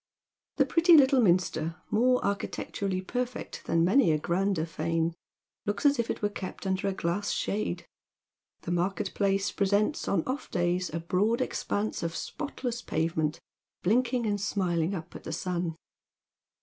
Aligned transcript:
The 0.55 0.65
pretty 0.65 0.97
little 0.97 1.21
minster, 1.21 1.75
more 1.91 2.25
architecturally 2.25 3.01
perfect 3.01 3.65
than 3.67 3.83
many 3.85 4.11
a 4.11 4.17
grander 4.17 4.65
fane, 4.65 5.13
looks 5.67 5.85
as 5.85 5.99
if 5.99 6.09
it 6.09 6.23
were 6.23 6.29
kept 6.29 6.65
under 6.65 6.87
a 6.87 6.91
glass 6.93 7.29
shade. 7.29 7.85
The 8.63 8.71
market 8.71 9.13
place 9.13 9.51
presents 9.51 10.07
on 10.07 10.23
off 10.25 10.49
days 10.49 10.89
a 10.91 10.99
broad 10.99 11.39
expanse 11.39 12.01
of 12.01 12.15
spotless 12.15 12.81
pavement 12.81 13.41
blinking 13.83 14.25
and 14.25 14.41
smiling 14.41 14.95
up 14.95 15.15
at 15.15 15.23
the 15.23 15.31
sun. 15.31 15.75